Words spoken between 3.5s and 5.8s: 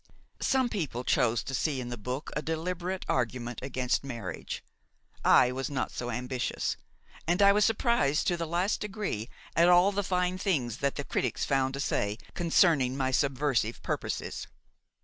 against marriage. I was